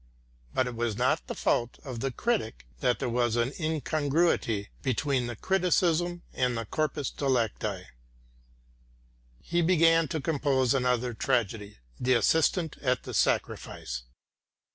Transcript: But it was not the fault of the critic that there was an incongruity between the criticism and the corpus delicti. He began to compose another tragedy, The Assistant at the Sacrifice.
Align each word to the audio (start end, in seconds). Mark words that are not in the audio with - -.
But 0.55 0.65
it 0.65 0.73
was 0.73 0.97
not 0.97 1.27
the 1.27 1.35
fault 1.35 1.77
of 1.85 1.99
the 1.99 2.09
critic 2.09 2.65
that 2.79 2.97
there 2.97 3.07
was 3.07 3.35
an 3.35 3.53
incongruity 3.59 4.69
between 4.81 5.27
the 5.27 5.35
criticism 5.35 6.23
and 6.33 6.57
the 6.57 6.65
corpus 6.65 7.11
delicti. 7.11 7.83
He 9.43 9.61
began 9.61 10.07
to 10.07 10.19
compose 10.19 10.73
another 10.73 11.13
tragedy, 11.13 11.77
The 11.99 12.13
Assistant 12.15 12.77
at 12.79 13.03
the 13.03 13.13
Sacrifice. 13.13 14.01